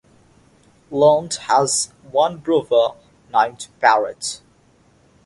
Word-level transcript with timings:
Lunde 0.91 1.35
has 1.37 1.93
one 2.09 2.37
brother 2.37 2.95
named 3.31 3.67
Barrett. 3.79 4.41